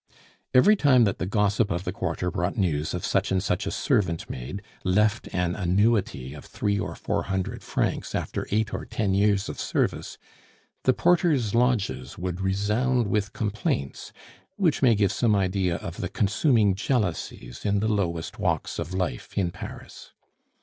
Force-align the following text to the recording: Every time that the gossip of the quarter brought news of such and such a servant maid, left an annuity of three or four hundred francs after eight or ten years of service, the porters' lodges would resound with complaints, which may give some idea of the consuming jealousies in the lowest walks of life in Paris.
Every 0.55 0.75
time 0.75 1.03
that 1.03 1.19
the 1.19 1.27
gossip 1.27 1.69
of 1.69 1.83
the 1.83 1.91
quarter 1.91 2.31
brought 2.31 2.57
news 2.57 2.95
of 2.95 3.05
such 3.05 3.31
and 3.31 3.43
such 3.43 3.67
a 3.67 3.69
servant 3.69 4.27
maid, 4.27 4.63
left 4.83 5.27
an 5.31 5.53
annuity 5.55 6.33
of 6.33 6.43
three 6.43 6.79
or 6.79 6.95
four 6.95 7.25
hundred 7.25 7.61
francs 7.61 8.15
after 8.15 8.47
eight 8.49 8.73
or 8.73 8.83
ten 8.83 9.13
years 9.13 9.47
of 9.47 9.59
service, 9.59 10.17
the 10.85 10.93
porters' 10.93 11.53
lodges 11.53 12.17
would 12.17 12.41
resound 12.41 13.09
with 13.11 13.31
complaints, 13.33 14.11
which 14.55 14.81
may 14.81 14.95
give 14.95 15.11
some 15.11 15.35
idea 15.35 15.75
of 15.75 15.97
the 15.97 16.09
consuming 16.09 16.73
jealousies 16.73 17.63
in 17.63 17.79
the 17.79 17.87
lowest 17.87 18.39
walks 18.39 18.79
of 18.79 18.95
life 18.95 19.37
in 19.37 19.51
Paris. 19.51 20.13